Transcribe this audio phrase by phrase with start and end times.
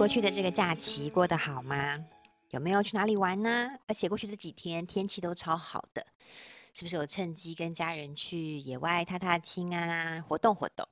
[0.00, 2.02] 过去的这个假期过得好吗？
[2.52, 3.68] 有没有去哪里玩呢？
[3.86, 6.06] 而且过去这几天天气都超好的，
[6.72, 10.88] 是不是有趁机跟家人去野外踏踏青啊，活动活动？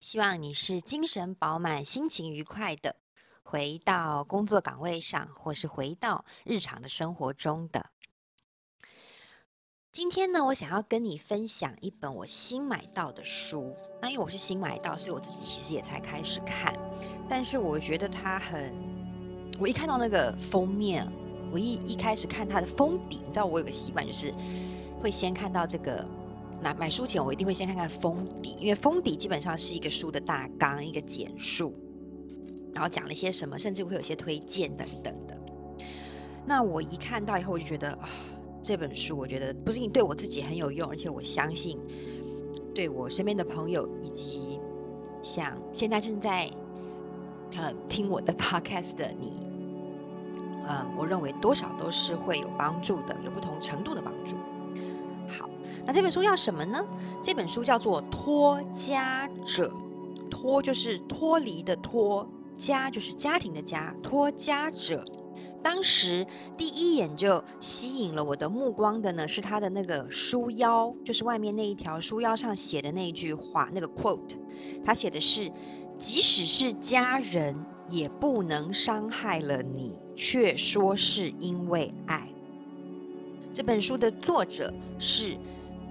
[0.00, 2.96] 希望你是精神饱满、心情愉快的，
[3.42, 7.86] 回到工作岗位上，或是回到日常的生活中的。
[9.90, 13.74] 今天呢，我想要跟你分享一本我新买到的书。
[14.02, 16.70] 那因为我是新买到，所以我自己其实也才开始看。
[17.28, 18.72] 但是我觉得它很，
[19.58, 21.06] 我一看到那个封面，
[21.50, 24.32] 我一一开始看它的封底，你知道我有个习惯，就是
[25.00, 26.04] 会先看到这个。
[26.62, 31.74] 那买书前我一定会先看看封底，因为封底基本上是一个书的大纲，一个简述，
[32.74, 35.36] 然后讲了些什么，甚至会有些推荐等等的。
[36.46, 38.08] 那我一看到以后，我就觉得啊。
[38.66, 41.78] 这本书我觉得不仅仅对我自己很有用，而且我相信
[42.74, 44.58] 对我身边的朋友以及
[45.22, 46.50] 像现在正在
[47.56, 49.40] 呃听我的 podcast 的你，
[50.68, 54.36] 嗯，我认为多少都是会有帮助的，有不同程度的帮助。
[55.28, 55.48] 好，
[55.86, 56.84] 那这本书叫什么呢？
[57.22, 59.72] 这本书叫做《脱家者》，
[60.28, 62.28] 脱就是脱离的脱，
[62.58, 65.04] 家就是家庭的家，脱家者。
[65.62, 66.26] 当时
[66.58, 74.36] 第一眼就吸引了我的目光的呢，是他的那个书腰，就是外面那一条书腰上写的那一句话，那个 quote，
[74.84, 75.50] 他写的是
[75.98, 77.54] ：“即使是家人，
[77.88, 82.28] 也不能伤害了你，却说是因为爱。”
[83.52, 85.36] 这本书的作者是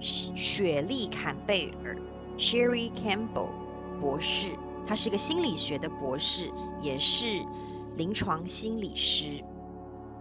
[0.00, 1.96] 雪莉·坎贝尔
[2.36, 3.48] （Sherry Campbell）
[4.00, 4.48] 博士，
[4.86, 6.50] 他是一个心理学的博士，
[6.82, 7.24] 也是
[7.96, 9.42] 临床心理师。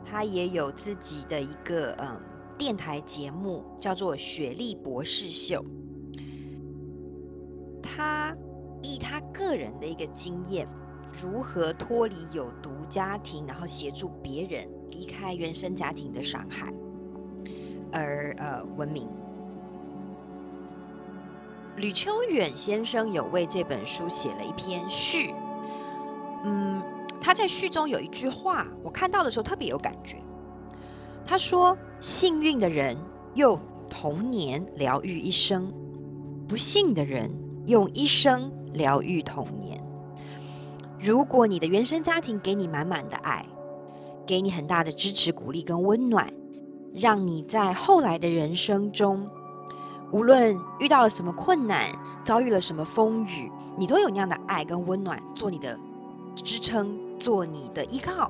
[0.06, 2.22] 他也有自己的一个嗯
[2.58, 5.62] 电台节目，叫做《雪莉博士秀》。
[7.81, 8.34] 他
[8.81, 10.68] 以他个人的一个经验，
[11.12, 16.73] 如何脱离有毒家庭，然后协助别人离开原生家庭的伤害，
[17.91, 19.07] 而呃闻名。
[21.78, 25.34] 吕秋远先生有为这本书写了一篇序，
[26.44, 26.81] 嗯。
[27.25, 30.22] 他在序中有一句话，我看到的时候特别有感觉。
[31.25, 32.97] 他说：“幸运的人
[33.35, 33.57] 用
[33.89, 35.73] 童年疗愈一生，
[36.50, 37.31] 不幸的人
[37.66, 39.81] 用一生疗愈童年。
[41.00, 43.45] 如果你的原生家庭给你满满的爱，
[44.25, 46.31] 给你很大的支持、鼓励跟温暖，
[46.94, 49.29] 让你在后来的人生中，
[50.12, 51.88] 无论遇到了什么困难，
[52.25, 55.79] 遭遇了什么风雨，你都有那样的爱跟温暖做你的
[56.35, 58.29] 支撑。”做你的依靠，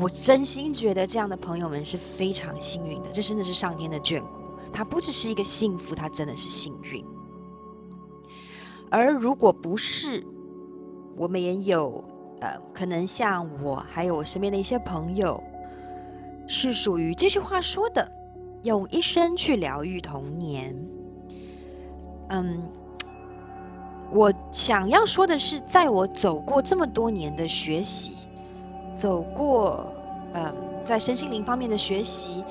[0.00, 4.26] 我真心觉得这样的朋友们是非常幸运的，这真的是上天的眷顾。
[4.72, 7.04] 他不只是一个幸福，他真的是幸运。
[8.92, 10.22] 而如果不是，
[11.16, 12.04] 我们也有
[12.40, 15.42] 呃，可能像我，还有我身边的一些朋友，
[16.46, 18.06] 是属于这句话说的，
[18.64, 20.76] 用一生去疗愈童年。
[22.28, 22.62] 嗯。
[24.14, 28.14] 我想要说的是，在我走过这么多年的学习，
[28.94, 29.90] 走过
[30.34, 30.54] 嗯，
[30.84, 32.44] 在身心灵方面的学习，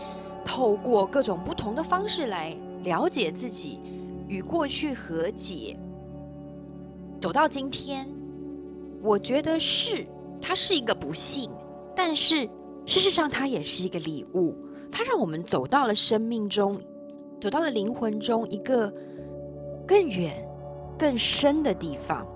[0.43, 3.79] 透过各种不同的方式来了解自己，
[4.27, 5.77] 与过去和解，
[7.21, 8.09] 走到今天，
[9.01, 10.05] 我觉得是
[10.41, 11.49] 它是一个不幸，
[11.95, 12.49] 但是
[12.85, 14.55] 事实上它也是一个礼物，
[14.91, 16.81] 它让我们走到了生命中，
[17.39, 18.91] 走到了灵魂中一个
[19.87, 20.33] 更远。
[20.99, 22.27] 更深的地方，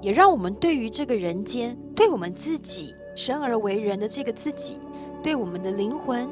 [0.00, 4.78] 也让我们对于这个人间，对我们自己生而为人的这个自己，
[5.20, 6.28] 对我们的灵魂，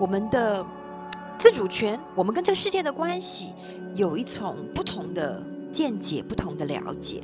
[0.00, 0.66] 我们的
[1.38, 3.52] 自主权，我们跟这个世界的关系，
[3.94, 5.40] 有一种不同的
[5.78, 7.20] 见解，不同的了解。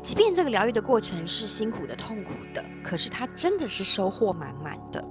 [0.00, 5.04] 即便这个疗愈的过程是辛苦的、痛苦的，可是它真的是收获满满的。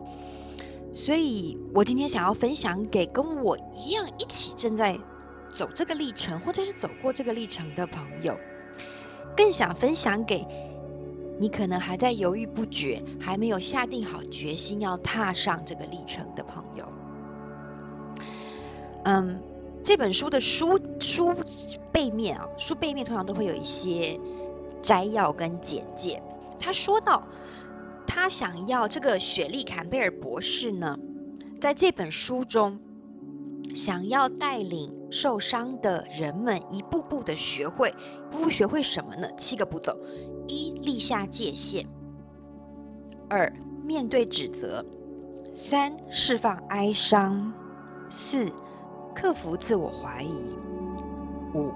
[0.94, 4.98] 所以我今天想要分享给跟我一样一起正在。
[5.50, 8.38] 走这个历程，或者是走过这个历程的朋友，
[9.36, 10.46] 更想分享给
[11.40, 16.86] 你可能还在犹豫不决、还没有下定好决心要踏上这个历程的朋友。
[19.06, 19.40] 嗯，
[19.88, 21.34] 这本书的书书
[21.94, 24.20] 背面啊，书背面通常都会有一些
[24.82, 26.22] 摘要跟简介。
[26.60, 27.26] 他说到，
[28.06, 31.00] 他想要这个雪莉·坎贝尔博士呢，
[31.62, 32.78] 在这本书中。
[33.76, 39.28] 想要带领受伤的人们一步步的学会，一步步学会什么呢？
[39.38, 39.96] 七个步骤：
[40.48, 41.86] 一、立下界限；
[43.30, 43.52] 二、
[43.84, 44.84] 面对指责；
[45.54, 47.54] 三、释放哀伤；
[48.10, 48.50] 四、
[49.20, 50.30] 克服自我怀疑；
[51.56, 51.72] 五、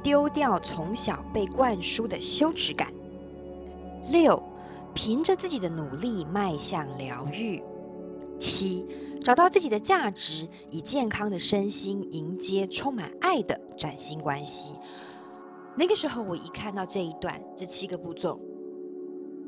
[0.00, 2.86] 丢掉从小被灌输的羞耻感；
[4.12, 4.40] 六，
[4.94, 7.60] 凭着自己的努力迈向疗愈。
[8.38, 8.86] 七，
[9.20, 14.78] 找到自己的价值，以健康的身心迎接充满爱的崭新关系。
[15.74, 18.38] 那个时候，我一看到这一段这七个步骤，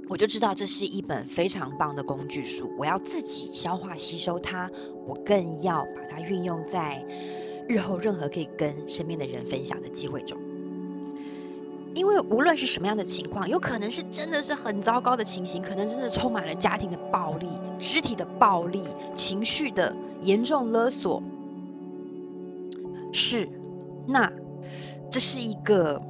[0.08, 2.70] 我就知道这是一本非常棒的工具书。
[2.78, 4.70] 我要自己消化吸收它，
[5.06, 7.04] 我更要把它运用在
[7.68, 10.38] 日后任何可以跟身边的人分享的机会中。
[11.92, 17.48] 因为无论是什么样的情况，有可能是真的是很糟糕的情形，可能真的充满了家庭的暴力、
[17.78, 18.82] 肢体的暴力、
[19.14, 21.22] 情绪的严重勒索。
[23.12, 23.48] 是，
[24.06, 24.30] 那
[25.10, 26.00] 这是一个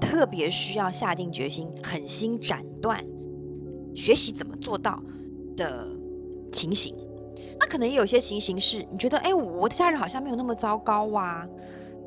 [0.00, 3.00] 特别需要下定决心、狠心斩断、
[3.94, 5.02] 学习怎么做到
[5.56, 5.86] 的
[6.50, 6.94] 情形。
[7.58, 11.46] 那可能也有些情形是你觉得，哎，我的家人好像没有那么糟糕啊，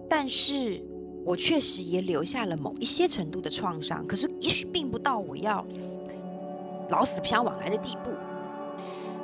[0.10, 0.84] 但是。
[1.26, 5.66] 我确实也留下了某一些程度的创伤，可是也许并不到我要
[6.92, 8.12] 老死不相往来的地步。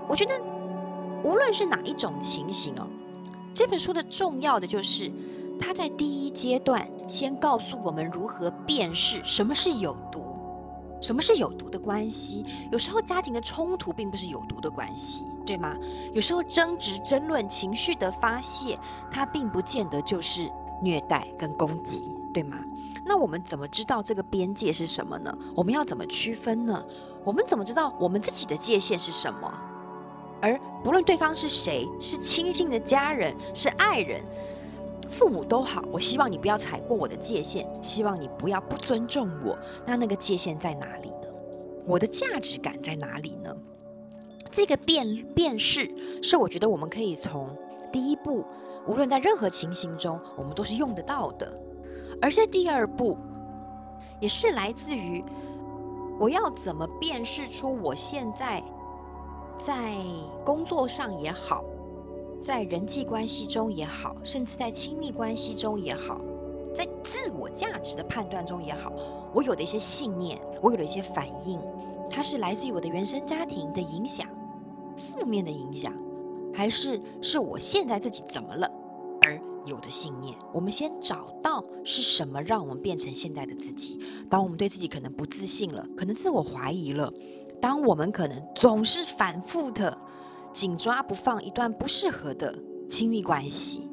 [0.08, 0.34] 我觉得，
[1.24, 2.88] 无论是哪一种情形哦，
[3.54, 5.12] 这本书的重要的就是，
[5.60, 10.26] 它在第一阶段先告诉我们如何辨识什么是有毒，
[11.02, 12.46] 什么是有毒的关系。
[12.72, 15.76] 有时候家庭的冲突并不是有毒的关系，对吗？
[16.14, 18.78] 有时候争执、争论、情绪的发泄，
[19.12, 20.50] 它并不见得就是。
[20.84, 22.58] 虐待跟攻击，对吗？
[23.06, 25.32] 那我们怎么知道这个边界是什么呢？
[25.56, 26.84] 我们要怎么区分呢？
[27.24, 29.54] 我们怎么知道我们自己的界限是什么？
[30.42, 34.24] 而不论对方是谁，是亲近的家人，是爱人，
[35.12, 39.60] 父母都好，我希望你不要踩过我的界限，希望你不要不尊重我。
[39.86, 41.28] 那那个界限在哪里呢？
[41.86, 43.56] 我的价值感在哪里呢？
[44.50, 45.90] 这个辨辨识
[46.24, 47.50] 是我觉得我们可以从
[47.92, 48.46] 第一步。
[48.88, 51.54] 无论在任何情形中，我们都是用得到的。
[52.22, 53.18] 而在第二步，
[54.20, 55.24] 也是来自于
[56.20, 58.64] 我要怎么辨识出我现在
[59.60, 59.96] 在
[60.44, 61.64] 工作上也好，
[62.42, 66.20] 在人际关系中也好，甚至在亲密关系中也好，
[66.74, 68.92] 在自我价值的判断中也好，
[69.32, 71.62] 我有的一些信念，我有的一些反应，
[72.10, 74.28] 它是来自于我的原生家庭的影响，
[74.98, 75.94] 负面的影响。
[76.54, 78.70] 还是是我现在自己怎么了
[79.22, 80.36] 而有的信念？
[80.52, 84.00] 我们先找到是什么让我们变成现在的自己。
[84.30, 87.14] 当我们对自己可能不自信了，可能自我怀疑了，
[87.62, 89.98] 当我们可能总是反复的
[90.52, 92.54] 紧抓不放一段不适合的
[92.88, 93.90] 亲密关系，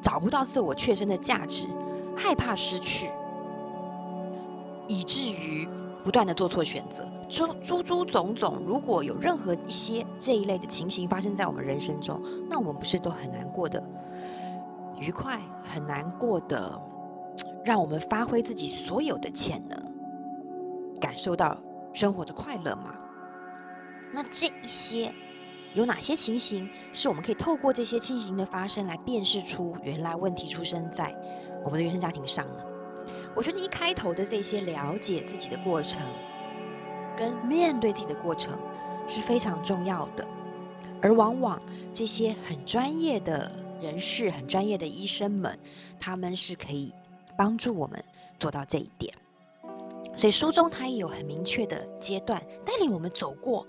[0.00, 1.66] 找不到自我确身的价值，
[2.16, 3.10] 害怕失去，
[4.86, 5.68] 以至于。
[6.04, 12.18] 不断的做错选择，诸诸诸种种，如果有任何一些这一类的情形发生在我们人生中，
[12.48, 13.82] 那我们不是都很难过的
[14.98, 16.80] 愉快，很难过的，
[17.62, 19.78] 让我们发挥自己所有的潜能，
[20.98, 21.58] 感受到
[21.92, 22.94] 生活的快乐吗？
[24.10, 25.12] 那这一些
[25.78, 31.14] 有哪些情形是我们可以透过这些情形的发生来辨识出原来问题出生在
[31.62, 32.60] 我们的原生家庭上呢？
[33.36, 36.02] 我觉得一开头的这些了解自己的过程，
[37.16, 38.58] 跟面对自己的过程
[39.06, 40.26] 是非常重要的，
[41.00, 43.48] 而往往这些很专业的
[43.80, 45.56] 人士、很专业的医生们，
[46.00, 46.92] 他们是可以
[47.36, 48.02] 帮助我们
[48.40, 49.14] 做到这一点。
[50.16, 53.64] 所以书中他也有很明确的阶段，带领我们走过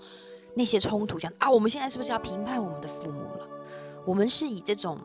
[0.54, 3.48] 那些冲突，讲啊，我们现在是不是要评判我们的父母了？
[4.04, 4.98] 我们是以这种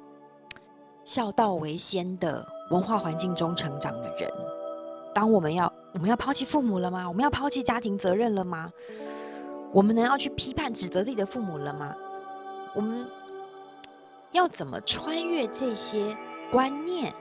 [1.03, 4.31] 孝道为先的文化环境中成长的人。
[5.13, 7.07] 当我们要我们要抛弃父母了吗？
[7.07, 8.69] 我们要抛弃家庭责任了吗？
[9.71, 11.95] 我们能要去批判指责自己的父母了吗？
[12.73, 13.05] 我们
[14.31, 16.17] 要怎么穿越这些
[16.51, 17.13] 观念，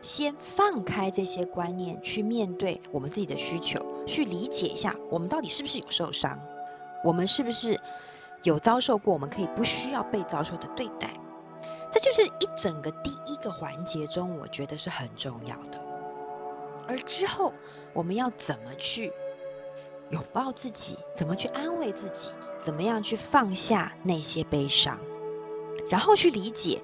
[0.00, 6.38] 先放开这些观念，去面对我们自己的需求，去理解一下我们到底是不是有受伤？
[7.02, 7.80] 我们是不是
[8.42, 11.12] 有遭受过我们可以不需要被遭受的对待？
[11.90, 15.80] 这就是一整个第一个环节中，我觉得是很重要的。
[16.86, 17.52] 而之后，
[17.92, 19.12] 我们要怎么去
[20.10, 20.98] 拥抱自己？
[21.14, 22.32] 怎么去安慰自己？
[22.56, 24.98] 怎么样去放下那些悲伤？
[25.88, 26.80] 然后去理解，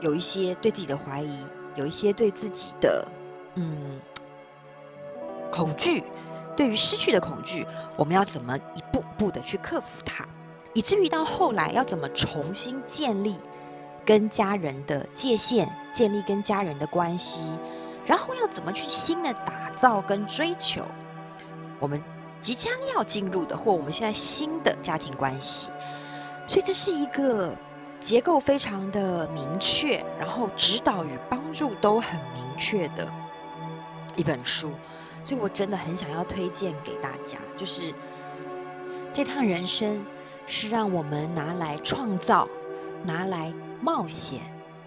[0.00, 3.06] 有一些对自己的怀疑，有一些对自己的
[3.56, 4.00] 嗯
[5.50, 6.04] 恐惧，
[6.56, 10.24] 对于失去的恐惧，我们要怎么一步步的去克服它？
[10.72, 13.36] 以至于到后来，要怎么重新建立
[14.04, 17.52] 跟家人的界限，建立跟家人的关系？
[18.06, 20.84] 然后要怎么去新的打造跟追求
[21.80, 22.02] 我们
[22.40, 25.70] 即将要进入的或我们现在新的家庭关系？
[26.46, 27.56] 所以这是一个
[28.00, 33.10] 结构非常的明确，然后指导与帮助都很明确的
[34.16, 34.70] 一本书。
[35.24, 37.92] 所以我真的很想要推荐给大家，就是
[39.12, 40.04] 这趟人生
[40.46, 42.48] 是让我们拿来创造、
[43.04, 44.40] 拿来冒险、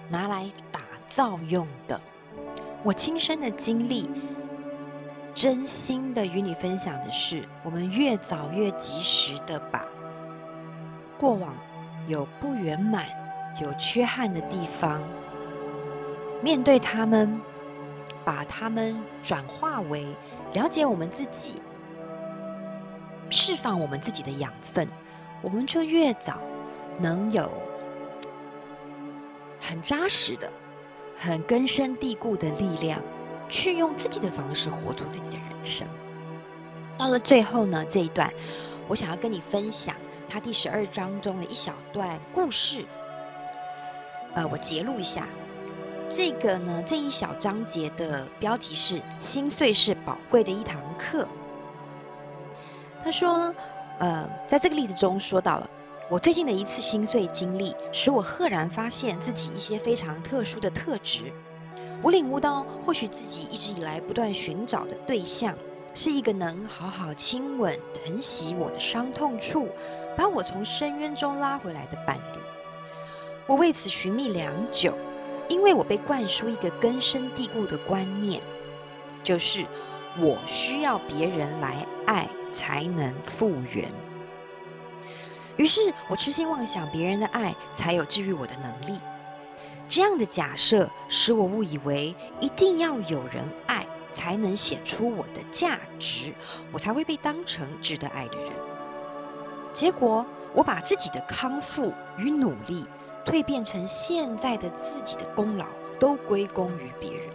[0.09, 1.99] 拿来打造用的。
[2.83, 4.09] 我亲身的经历，
[5.33, 9.83] 真心的与你分享的是，我们越早越及时的把
[11.17, 11.55] 过往
[12.07, 13.07] 有不圆满、
[13.59, 15.01] 有缺憾的地方，
[16.43, 17.41] 面对他们，
[18.27, 20.05] 把他们转化为
[20.53, 21.61] 了解我们自己、
[23.29, 24.85] 释放我们自己的养分，
[25.41, 26.37] 我们就越早
[26.99, 27.49] 能有
[29.61, 30.51] 很扎实的。
[31.19, 33.01] 很根深蒂固的力量，
[33.49, 35.87] 去用自己的方式活出自己的人生。
[36.97, 38.31] 到了最后呢，这一段
[38.87, 39.95] 我想要跟你分享
[40.29, 42.85] 他第十二章中的一小段故事。
[44.35, 45.27] 呃，我节录一下，
[46.09, 51.27] 这个呢，这一小章节的标题是“心碎是宝贵的一堂课”。
[53.03, 53.53] 他说，
[53.99, 55.69] 呃，在这个例子中说到了。
[56.09, 61.33] 我最近的一次心碎经历，使我赫然发现自己一些非常特殊的特质。
[62.01, 65.53] 我领悟到，或许自己一直以来不断寻找的对象，
[65.93, 69.67] 是一个能好好亲吻、疼惜我的伤痛处，
[70.15, 72.39] 把我从深渊中拉回来的伴侣。
[73.45, 74.93] 我为此寻觅良久，
[75.49, 78.41] 因为我被灌输一个根深蒂固的观念，
[79.23, 79.65] 就是
[80.19, 83.91] 我需要别人来爱才能复原。
[85.55, 88.99] 于是我痴心妄想别人的爱才有治愈我的能力，
[89.89, 96.33] 这样的假设使我误以为一定要有人爱才能显出我的价值，
[96.71, 98.51] 我才会被当成值得爱的人。
[99.73, 102.85] 结果我把自己的康复与努力
[103.27, 105.65] 蜕变成现在的自己的功劳
[105.99, 107.27] 都归功于别人，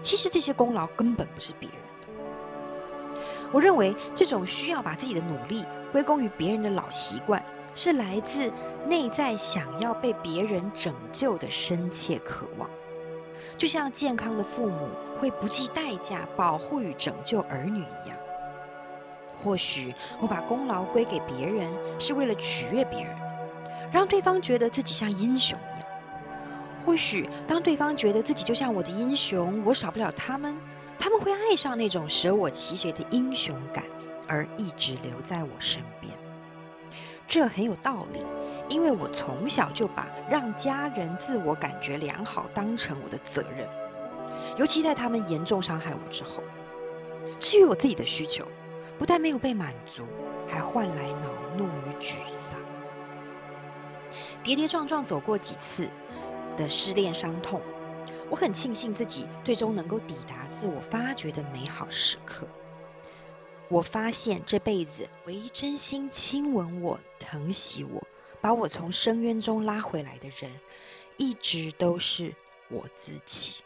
[0.00, 3.20] 其实这些功劳根本不是别人的。
[3.52, 7.44] 我认为这种需要把自己的努力归功于别人的老习惯，
[7.74, 8.50] 是来自
[8.86, 12.68] 内在想要被别人拯救的深切渴望。
[13.58, 14.88] 就像健康的父母
[15.20, 18.16] 会不计代价保护与拯救儿女一样。
[19.42, 21.70] 或许我把功劳归给别人，
[22.00, 23.14] 是为了取悦别人，
[23.92, 25.88] 让对方觉得自己像英雄一样。
[26.84, 30.56] 或许当对方觉得自己就像我的英雄，我少不了他们，
[30.98, 33.84] 他们会爱上那种舍我其谁的英雄感。
[34.26, 36.10] 而一直留在我身边，
[37.26, 38.24] 这很有道理，
[38.70, 43.68] 因为我从小就把让家人自我感觉良好当成我的责任，
[44.56, 46.42] 尤其在他们严重伤害我之后。
[47.38, 48.48] 至于我自己的需求，
[48.98, 50.04] 不但没有被满足，
[50.48, 52.58] 还换来恼怒与沮丧。
[54.44, 55.88] 跌跌撞撞走过几次
[56.54, 57.62] 的失恋伤痛，
[58.28, 62.46] 我很庆幸自己最终能够抵达自我发掘的美好时刻。
[63.70, 68.06] 我发现这辈子唯一真心亲吻我、疼惜我、
[68.42, 70.52] 把我从深渊中拉回来的人，
[71.16, 72.30] 一直都是
[72.68, 73.62] 我自己。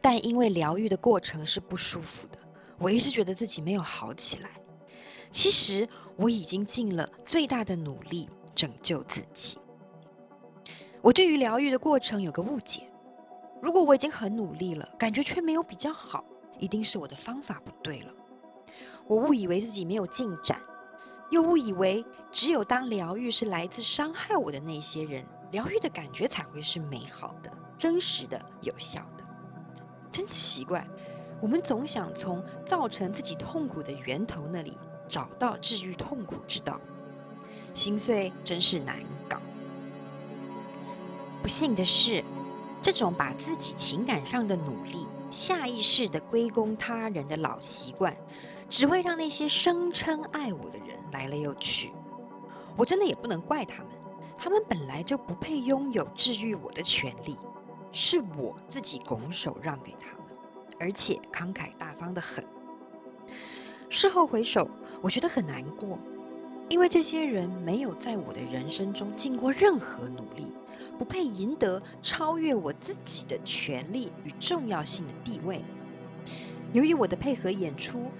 [0.00, 2.38] 但因为疗愈的过程是不舒服的，
[2.78, 4.48] 我一直觉得自己没有好起来。
[5.30, 9.58] 其实我已经尽了最大的努力拯救自己。
[11.00, 12.90] 我对于疗愈的过程有个误解：
[13.60, 16.24] 如果我已经很努力了，感觉却没有比较好，
[16.58, 18.12] 一定是我的方法不对了。
[19.06, 20.60] 我误以为自己没有进展，
[21.30, 29.24] 又误以为只有当疗愈是来自伤害我的那些人，疗愈的感觉才会是美好的、真实的、有效的。
[30.10, 30.86] 真奇怪，
[31.40, 34.76] 我们总想从造成自己痛苦的源头那里
[35.06, 36.80] 找到治愈痛苦之道，
[37.78, 39.40] 心碎真是难搞。
[41.40, 42.24] 不幸的是，
[42.82, 48.14] 这种把自己情感上的努力下意识地归功他人的老习惯。
[48.70, 51.90] 只会让那些声称爱我的人来了又去，
[52.76, 53.86] 我真的也不能怪他们，
[54.36, 57.34] 他们本来就不配拥有治愈我的权利，
[57.92, 60.26] 是我自己拱手让给他们，
[60.78, 62.44] 而且慷慨大方得很。
[63.88, 64.68] 事后回首，
[65.00, 65.98] 我觉得很难过，
[66.68, 70.46] 因为这些人没有在我的人生中尽过任何努力，
[70.98, 75.64] 不配赢得超越我自己的权利与重要性的地位。
[76.72, 78.10] 由于我的配合演出。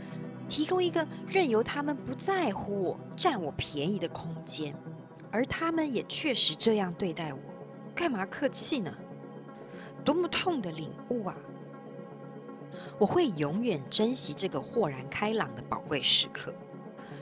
[0.48, 4.74] 提供一个任由他们不在乎我、占我便宜的空间，
[5.30, 7.38] 而他们也确实这样对待我，
[7.94, 8.90] 干嘛客气呢？
[10.02, 11.36] 多么痛的领悟啊！
[12.98, 16.54] 我会永远珍惜这个豁然开朗的宝贵时刻，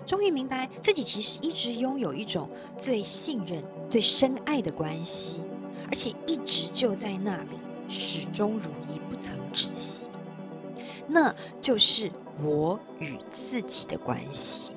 [0.07, 2.49] 终于明白自己其实一直拥有一种
[2.79, 5.41] 最信任、最深爱的关系，
[5.89, 7.59] 而且一直就在那里，
[7.89, 10.09] 始终如一，不曾止息。
[11.09, 12.11] 那就是
[12.43, 14.73] 我与自己的关系。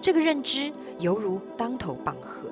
[0.00, 2.50] 这个认知犹如当头棒喝。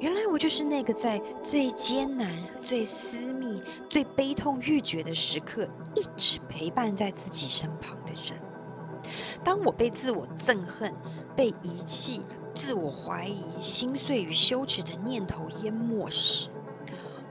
[0.00, 2.28] 原来我就是那个在最艰难、
[2.60, 8.41] 最私密、最悲痛欲绝的时刻，一直陪伴在自己身旁的人。
[9.44, 10.94] 当我被自我憎恨、
[11.34, 12.22] 被遗弃、
[12.54, 16.48] 自我怀疑、心碎与羞耻的念头淹没时，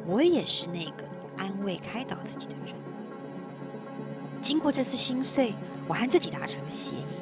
[0.06, 1.04] 我也是那个
[1.38, 2.76] 安慰、开导自己的人。
[4.42, 5.54] 经过这次心碎，
[5.88, 7.22] 我和自己达成协议。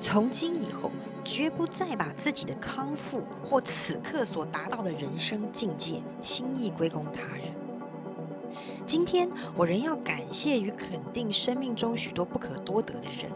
[0.00, 0.90] 从今以后，
[1.24, 7.52] 绝不再把自己的康复或此刻所达到的人生境界轻易归功他人。
[8.86, 13.30] 今天，我仍要感谢与肯定生命中许多不可多得的人，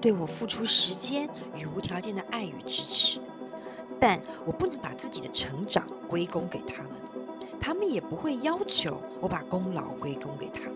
[0.00, 3.20] 对我付出时间与无条件的爱与支持。
[4.00, 6.92] 但我不能把自己的成长归功给他们，
[7.60, 10.74] 他们也不会要求我把功劳归功给他们。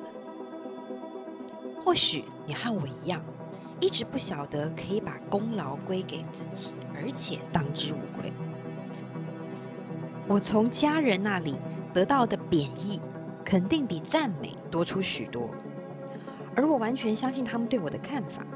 [1.85, 3.23] 或许你和我一样。
[3.81, 8.33] 一直不晓得可以把功劳归给自己，而且当之无愧。
[10.29, 11.57] 我从家人那里
[11.93, 13.01] 得到的贬义，
[13.45, 15.51] 肯定比赞美多出许多，
[16.55, 18.47] 而我完全相信他们对我的看法。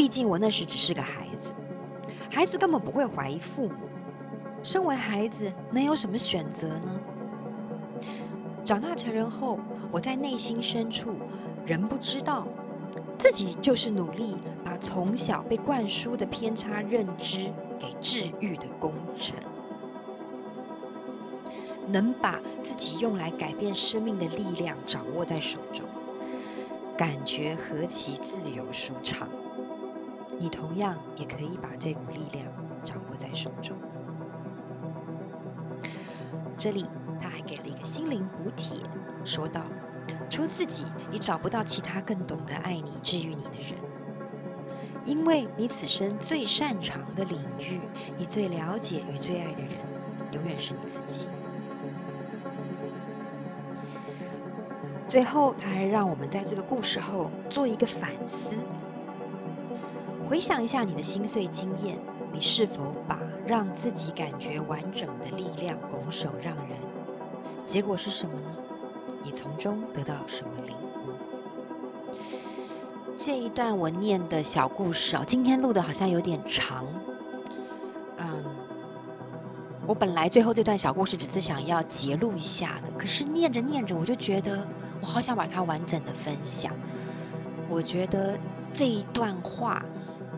[0.00, 1.52] 毕竟我那时只是个孩子，
[2.32, 3.74] 孩子根本不会怀疑父母。
[4.62, 7.00] 身为孩子，能有什么选择呢？
[8.64, 9.60] 长大成人后，
[9.92, 11.10] 我在内心深处
[11.66, 12.48] 仍不知道。
[13.18, 19.36] 自己就是努力把从小被灌输的偏差认知给治愈的功臣，
[21.86, 25.84] 能把自己用来改变生命的力量掌握在手中，
[26.96, 29.28] 感觉何其自由舒畅。
[30.40, 32.46] 你同样也可以把这股力量
[32.82, 33.76] 掌握在手中。
[36.56, 36.86] 这里
[37.20, 38.78] 他还给了一个心灵补帖，
[39.24, 39.60] 说道。
[40.30, 43.76] 除了自己，你找不到其他更懂得爱你、治愈你的人，
[45.04, 47.80] 因为你此生最擅长的领域，
[48.16, 49.72] 你最了解与最爱的人，
[50.32, 51.26] 永远是你自己。
[55.04, 58.54] 最后，他还让我们在这个故事后做一个反思，
[60.30, 61.98] 回想一下你的心碎经验，
[62.32, 66.78] 你是否把让自己感觉完整的力量拱手让人？
[67.64, 68.56] 结果是什么呢？
[69.24, 72.20] 你从中得到什么领悟？
[73.16, 76.86] 这一段我念的小故事哦，今天录的好像有点长。
[78.18, 78.44] 嗯，
[79.84, 84.64] 我本来最后这段小故事只是想要截录一下的，可是念着念着，我就觉得
[85.00, 86.72] 我好想把它完整的分享。
[87.68, 88.38] 我觉得
[88.72, 89.84] 这一段话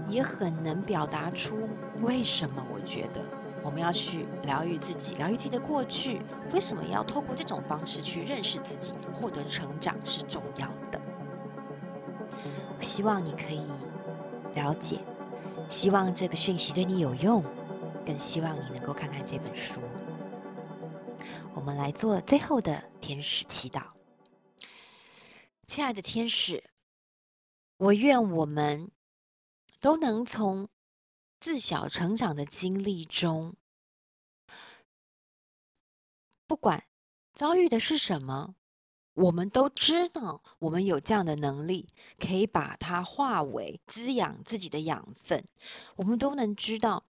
[0.06, 1.68] 也很能表达出
[2.00, 3.22] 为什么我觉得。
[3.64, 6.20] 我们要去疗愈自己，疗愈自己的过去。
[6.52, 11.00] 为什么要透过这种方式去认识自己，获得成长是重要的。
[12.76, 13.62] 我希望你可以
[14.56, 14.98] 了解，
[15.68, 17.44] 希望这个讯息对你有用，
[18.04, 19.80] 更希望你能够看看这本书。
[21.54, 23.82] 我们来做最后的天使祈祷。
[25.68, 26.64] 亲爱的天使，
[27.76, 28.90] 我愿我们
[29.82, 30.70] 都能从。
[31.44, 33.56] 自小成长的经历中，
[36.46, 36.84] 不管
[37.32, 38.54] 遭遇的是什么，
[39.14, 45.44] 我们都知道，我们有这样的能力，可以把它化为滋养自己的养分。
[45.96, 47.04] 我们都能知道，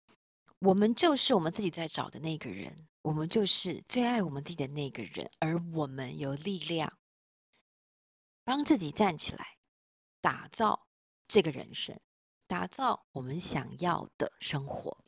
[0.61, 6.91] 我们就是我们自己在找的那个人，我们就是最爱我们自己的那个人，而我们有力量
[8.45, 9.59] 帮自己站起来，
[10.23, 10.87] 打造
[11.29, 12.01] 这个人生。
[12.53, 14.99] 打造我们想要的生活。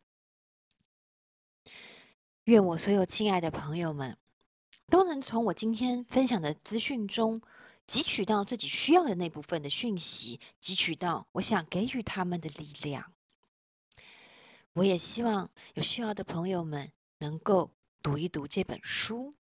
[2.44, 4.16] 愿我所有亲爱的朋友们
[4.86, 7.42] 都能从我今天分享的资讯中
[7.86, 13.12] 汲取到自己需要的那部分的讯息，汲取到我想给予他们的力量。
[14.72, 19.34] 我也希望有需要的朋友们能够读一读这本书。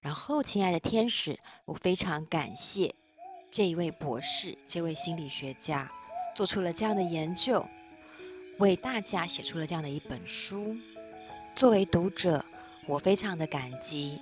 [0.00, 2.92] 然后，亲爱的天使，我非常感谢
[3.52, 6.01] 这一位博士，这位心理学家。
[6.34, 7.64] 做出了这样的研究，
[8.58, 10.76] 为大家写出了这样的一本书。
[11.54, 12.44] 作为读者，
[12.86, 14.18] 我非常的感激，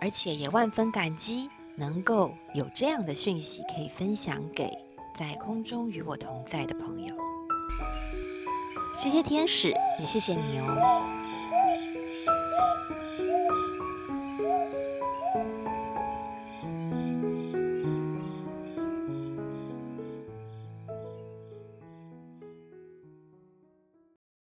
[0.00, 4.70] 而且也万分感激能够有这样的讯息可以分享给
[5.14, 7.14] 在空中与我同在的朋友。
[8.92, 11.17] 谢谢天使，也谢谢你哦。